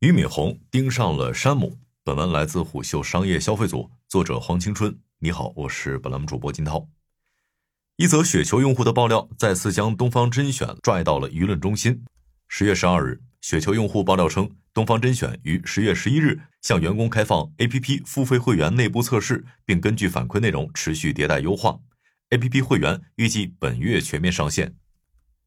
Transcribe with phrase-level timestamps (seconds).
[0.00, 1.78] 俞敏洪盯上了山姆。
[2.02, 4.98] 本文来自虎嗅商业消费组，作者黄青春。
[5.18, 6.88] 你好，我是本栏目主播金涛。
[7.96, 12.02] 一则雪球用户的爆料再次将东方甄选拽到了舆论中心。
[12.48, 21.78] 十月十二日，雪球用户爆料称，东方甄选于十月十一日向员工开放 APP 付费会员内部测试，并根据反馈内容持续迭代优化。
[22.30, 24.74] APP 会员预计本月全面上线。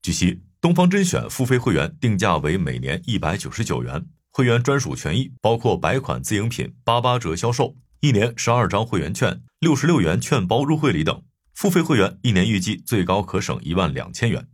[0.03, 4.05] 据悉，东方甄选付费会员定价为每年一百九十九元。
[4.35, 11.21] 会员专属权益包括百款自营品八八折销售，一年十二张会员券，六十六元券包入会礼等。
[11.53, 14.47] 付费会员一年预计最高可省一万两千元。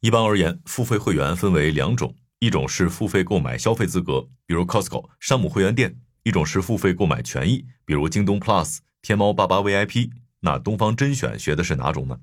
[0.00, 5.90] 一般而言，付费会员分为两种，一种是付费购买消费资格，比如 Costco、山姆会员店；
[6.22, 10.08] 一种是付费购买权益，比如京东 Plus、天猫八八 VIP。
[10.40, 12.18] 那东方甄选学的是哪种呢？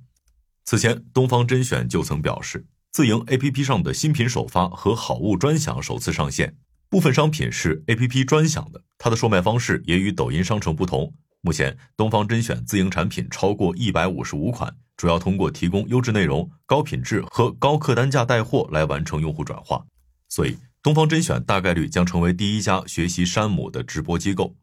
[0.66, 6.57] 此前，东方甄选就曾表示，自营 APP 上的新品首发和好物专享首次上线。
[6.91, 11.13] 部分商品是 A P P 专享的，它的售卖方式也与抖音商城不同。
[11.40, 19.85] 目前，东方甄选自营产品超过一百五十五款，主要通过提供优质内容、高品质和高客单价带货来完成用户转化。
[20.27, 24.58] 所以，东方甄选大概率将成为第一家学习山姆的直播机构。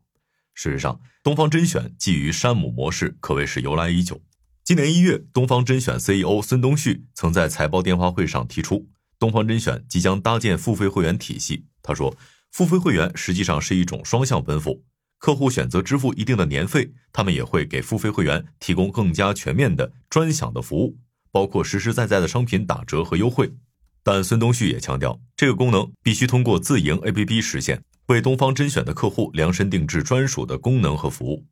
[0.53, 4.21] 事实上，东方甄选基于山姆模式可谓是由来已久。
[4.63, 8.87] 今年一月，东方甄选 C E O 孙东旭曾在财报电话会上提出，
[9.19, 11.67] 东方甄选即将搭建付费会员体系。
[11.83, 12.17] 他说，
[12.53, 14.85] 付费会员实际上是一种双向奔赴，
[15.19, 20.99] 客户选择支付一定的年费，他们也会给付费会员提供更加全面的专享的服务，
[21.31, 23.53] 包括实实在在的商品打折和优惠。
[24.03, 31.45] 但孙东旭也强调，这个功能必须通过自营 APP 实现，为东方甄选的客户量身定制专属的功能和服务。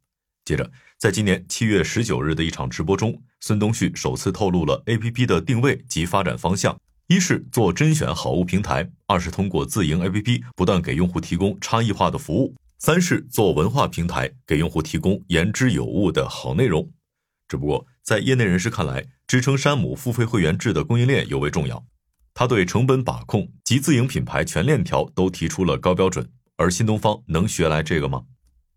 [0.45, 6.79] 接着，在今年七月十九日的一场直播中，孙东旭首次透露了 APP 的定位及发展方向。
[7.09, 16.91] 一是做甄选好物平台，二是通过自营 APP 不断给用户提供差异化的服务，三是做文化平台，给用户提供言之有物的好内容。
[17.47, 21.85] 只不过，在业内人士看来，支撑山姆付费会员制的供应链尤为重要。
[22.35, 28.25] 他对成本把控及自营品牌全链条都提出了高标准，而新东方能学来这个吗？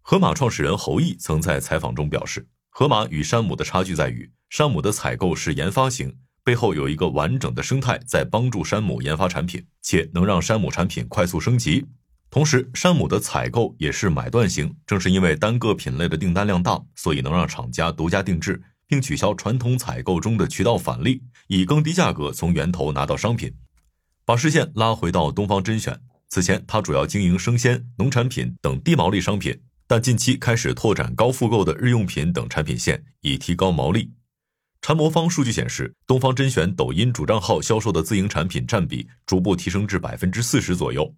[0.02, 6.16] 盒马创始人侯毅曾在采访中表示，盒马与山姆的差距在于，山姆的采购是研发型。
[6.44, 11.86] 背后有一个完整的生态在帮助山姆研发产品，且能让山姆产品快速升级。
[12.32, 23.52] 同时，山姆的采购也是买断型，正是因为单个品类的订单量大，所以能让厂家独家定制，并取消传统采购中的渠道返利，以更低价格从源头拿到商品。
[24.26, 34.12] 把视线拉回到东方甄选，此前它主要经营生鲜、农产品等低毛利商品，但近期开始拓展高复购的日用品等产品线，以提高毛利。
[34.82, 41.14] 禅魔方数据显示，东方甄选抖音主账号销售的自营产品占比逐步提升至百分之四十左右。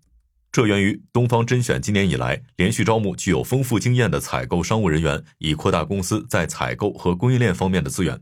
[0.52, 8.20] 这源于东方甄选今年以来连续招募具有丰富经验的采购商务人员，以扩大公司在采购和供应链方面的资源。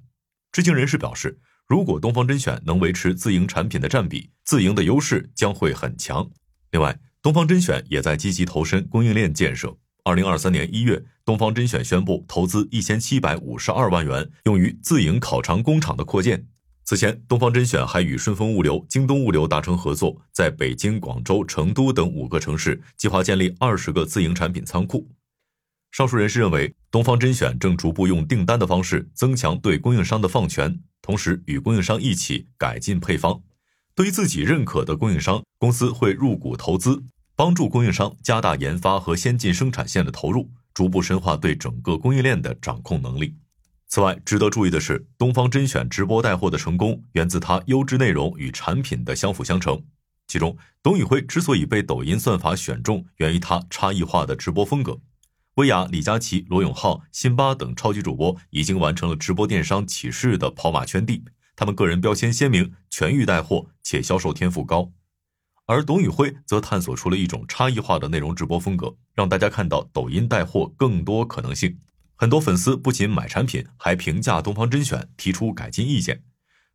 [0.52, 6.30] 知情人士表示，如果东方甄选能维持自营产品的占比，自营的优势将会很强。
[6.72, 9.76] 另外，东方甄选也在积极投身供应链建设。
[10.04, 16.48] 二零二三年一月，东方甄选宣布投资一千七百五十二万元，用于自营烤肠工厂的扩建。
[16.84, 25.08] 此前，东方甄选还与顺丰物流、京东物流达成合作，在北京、广州、成都等五个城市计划建立二十个自营产品仓库。
[25.92, 33.42] 上述人士认为，东方甄选正逐步用订单的方式增强对供应商的放权，同时与供应商一起改进配方。
[33.94, 37.04] 对于自己认可的供应商，公司会入股投资。
[37.40, 43.34] 帮助供应商加大研发和先进生产线的投入，逐步深化对整个供应链的掌控能力。
[43.88, 49.82] 此外，值得注意的是，东方甄选直播带货的成功源自它优质内容与产品的相辅相成。
[50.28, 55.00] 其中，董宇辉之所以被抖音算法选中，源于他差异化的直播风格。
[55.56, 61.24] 薇娅、李佳琦、罗永浩、辛巴等超级主播已经完成了直播电商起势的跑马圈地，
[61.56, 64.92] 他们个人标签鲜明，全域带货，且销售天赋高。
[65.70, 71.78] 而董宇辉则探索出了一种差异化的内容直播风格，让大家看到抖音带货更多可能性。
[72.16, 76.24] 很多粉丝不仅买产品，还评价东方甄选，提出改进意见。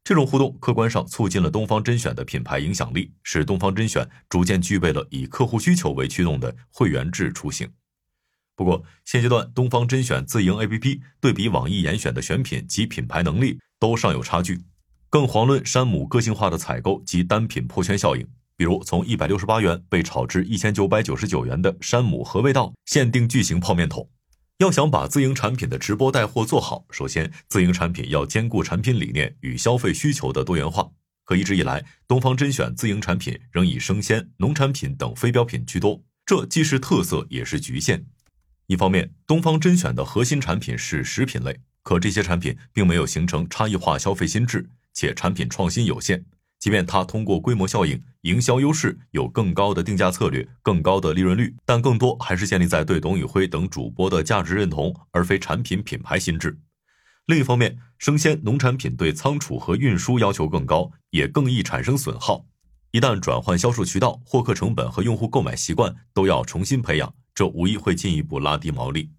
[0.04, 7.68] 这种互动客观上促进了东方甄选的品牌影响力，使东方甄选逐渐具备了以客户需求为驱动的会员制雏形。
[8.54, 14.62] 不过，现阶段东方甄选自营 APP 对比网易严选的选品及品牌能力都尚有差距，
[15.10, 18.24] 更遑论山姆个性化的采购及单品破圈效应。
[18.56, 24.08] 比如，从一百六十八元被炒至一千九百九十九元的山姆和味道限定巨型泡面桶，
[24.58, 30.88] 要想把自营产品的直播带货做好，首先自营产品要兼顾产品理念与消费需求的多元化。
[31.24, 38.06] 可一直以来，东方甄选自营产品仍以生鲜、农产品等非标品居多，这既是特色也是局限。
[38.66, 46.24] 一方面，东方甄选的核心产品是食品类，可这些产品并没有形成差异化消费心智，且产品创新有限。
[46.64, 56.58] 即便它通过规模效应、营销优势，有更高的定价策略、更高的利润率，但更多还是建立在对董宇辉等主播的价值认同，而非产品品牌心智。
[57.26, 62.46] 另一方面，生鲜农产品对仓储和运输要求更高，也更易产生损耗。
[62.92, 69.10] 一旦转换销售渠道，获客成本和用户购买习惯都要重新培养，这无疑会进一步拉低毛利。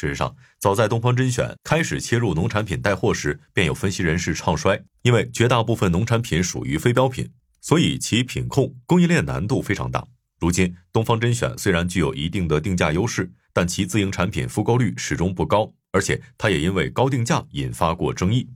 [0.00, 7.30] 事实上，早在东方甄选开始切入农产品带货时，便有分析人士唱衰，因为绝大部分农产品属于非标品，
[7.60, 10.02] 所以其品控供应链难度非常大。
[10.40, 15.70] 如今，东方甄选虽然具有一定的定价优势，但其自营产品复购率始终不高。
[15.92, 18.48] 而且，它也因为高定价引发过争议。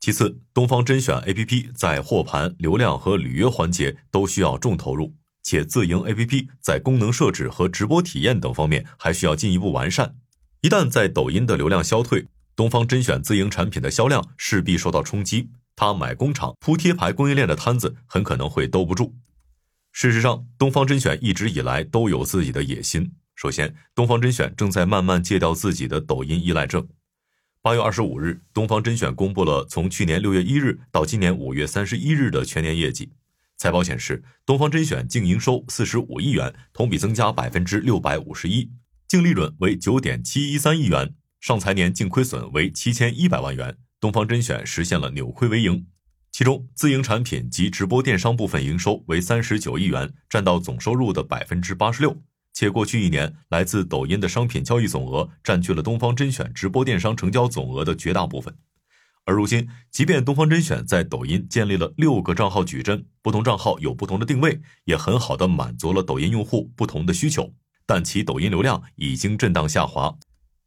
[0.00, 5.12] 其次，东方甄选 APP 在货盘、流量和履约环节都需要重投入，
[5.42, 10.14] 且自营 APP 在功能设置和直播体验等方面还需要进一步完善。
[10.60, 12.26] 一旦在抖音的流量消退，
[12.56, 19.14] 东方甄选自营产品的销量势必受到冲击，他买工厂、铺贴牌供应链的摊子很可能会兜不住。
[19.92, 23.12] 事实上，东方甄选一直以来都有自己的野心。
[23.36, 26.88] 首先，东方甄选正在慢慢戒掉自己的抖音依赖症。
[27.62, 33.12] 八月二十五日，东方甄选公布了从去年六月一日到今年五月三十一日的全年业绩。
[33.56, 38.68] 财报显示，东方甄选净营收四十五亿元，同比增加百分之六百五十一，
[39.08, 43.78] 净利润为九点七一三亿元，上财年净亏损为七千一百万元。
[43.98, 45.86] 东方甄选实现了扭亏为盈，
[46.30, 52.20] 其中自营产品及直播电商部分营收为三十九亿元，占到总收入的百分之八十六。
[52.52, 58.54] 且过去一年，来自抖音的商品交易总额占据了东方甄选直播电商成交总额的绝大部分。
[59.24, 67.54] 而如今，即便东方甄选在抖音建立了六个账号矩阵，不同账号有不同的定位，也很好的满足了抖音用户不同的需求，
[67.88, 70.14] 但其抖音流量已经震荡下滑。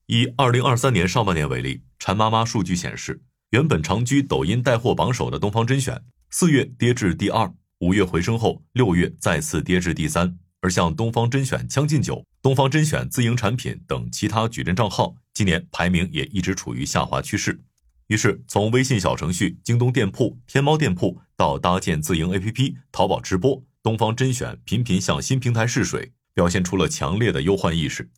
[0.07, 3.21] 以二零二三年上半年为例，馋妈妈数据显示，
[3.51, 10.35] 原本长居抖音带货榜首的东方甄选，四月跌至第二，五月回升后，六月再次跌至第三。
[10.61, 17.61] 而像东方甄选将进酒、东方甄选自营产品等其他矩阵账号，今年排名也一直处于下滑趋势。
[18.07, 28.09] 于是，从微信小程序、京东店铺、天猫店铺到搭建自营 APP、淘宝直播，东方甄选频频向新平台试水，表现出了强烈的忧患意识。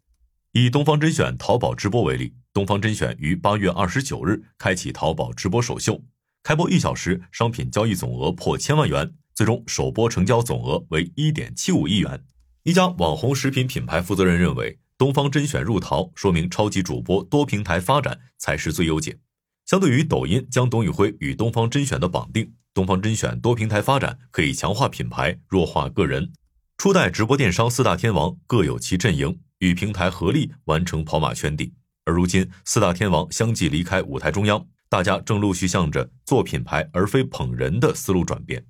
[0.52, 6.02] 以东方甄选淘宝直播为例，东方甄选于八月二十九日开启淘宝直播首秀，
[6.44, 12.24] 开播一小时，商品交易总额破千万元，最终首播成交总额为一点七五亿元。
[12.64, 19.18] 一家网红食品品牌负责人认为，东方甄选入淘，说明超级主播多平台发展才是最优解。
[19.66, 26.32] 相对于抖音将董宇辉与东方甄选的绑定，东方甄选多平台发展可以强化品牌，弱化个人。
[26.84, 31.74] 初代直播电商四大天王各有其阵营，与平台合力完成跑马圈地。
[32.04, 38.66] 而如今四大天王相继离开舞台中央，大家正陆续向着做品牌而非捧人的思路转变。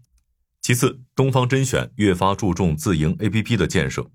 [0.61, 4.07] 其次，东方甄选越发注重自营 APP 的建设。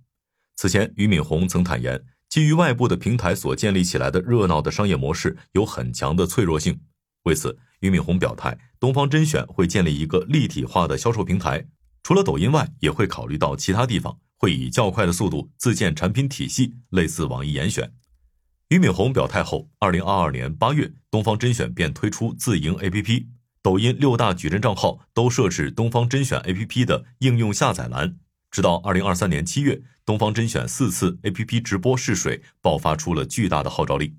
[0.55, 6.81] 此前，俞敏洪曾坦言，基于外部的平台所建立起来的热闹的商业模式有很强的脆弱性。
[7.25, 11.67] 为此，俞敏洪表态，东方甄选会建立一个立体化的销售平台，
[12.03, 17.93] 除了抖音外，也会考虑到其他地方，会以较快的速度自建产品体系，类似网易严选。
[18.69, 23.27] 俞敏洪表态后，二零二二年八月，东方甄选便推出自营 APP。
[23.61, 28.17] 抖音六大矩阵账号都设置东方甄选 APP 的应用下载栏，
[28.51, 34.17] 直到二零二三年七月，东方甄选四次 APP 直播试水爆发出了巨大的号召力。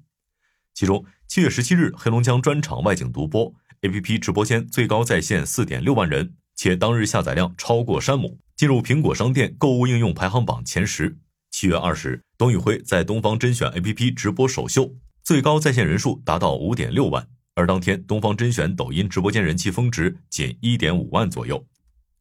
[0.74, 11.18] 其中，七月十七日黑龙江专场外景独播，APP 直播间最高在线四点六万人，且当日下载量超过山姆，进入苹果商店购物应用排行榜前十。
[11.50, 17.26] 七月二十日，董宇辉在东方甄选 APP 直播首秀，最高在线人数达到五点六万。
[17.56, 21.66] 而当天，东方甄选抖音直播间人气峰值仅一点五万左右。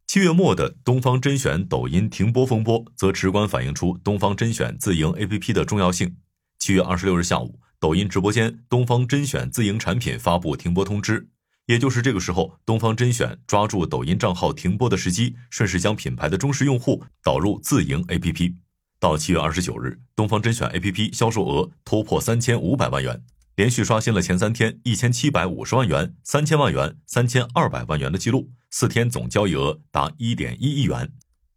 [0.06, 6.14] 七月末的东方甄选抖音停播风波，则直观反映出东方甄选自营 APP 的重要性。
[6.60, 11.28] 七月二十六日下午，抖音直播间东方甄选自营产品发布停播通知，
[11.68, 18.54] 也就是这个时候，东方甄选抓住抖音账号停播的时机，顺势将品牌的忠实用户导入自营 APP。
[18.98, 23.22] 到七月二十九日，东方甄选 APP 销售额突破三千五百万元。
[23.56, 31.12] 连续刷新了前三天一千七百五十万元、三千万元、三千二百万元的记录，四天总交易额达一点一亿元。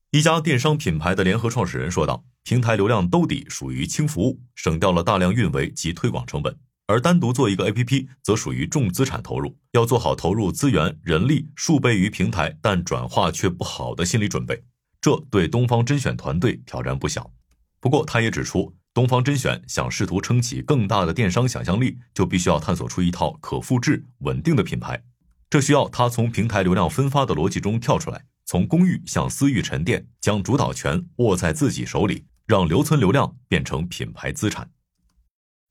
[0.10, 6.58] 一家电商品牌的联合创始人说道：“平台流量兜底属于轻服务，省掉了大量运维及推广成本。
[6.92, 14.62] 而单独做一个 APP 则属于重资产投入，要做好投入资源、人力数倍于平台，但转化却不好的心理准备，
[15.00, 17.32] 这对东方甄选团队挑战不小。
[17.80, 25.02] 不过，他也指出，东方甄选想试图撑起更大的电商想象力，就必须要探索出一套可复制、稳定的品牌。
[25.50, 34.70] 这需要他从平台流量分发的逻辑中跳出来，从公域向私域沉淀，将主导权握在自己手里，让留存流量变成品牌资产。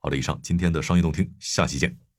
[0.03, 2.10] 好的，以上今天的商业动听，下期见。